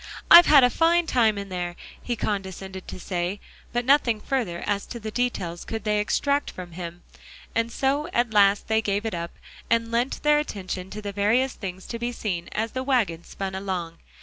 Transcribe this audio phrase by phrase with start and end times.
[0.31, 3.39] "I've had a fine time in there," he condescended to say,
[3.71, 7.03] but nothing further as to the details could they extract from him;
[7.53, 9.37] and so at last they gave it up,
[9.69, 13.53] and lent their attention to the various things to be seen as the wagon spun
[13.53, 13.99] along.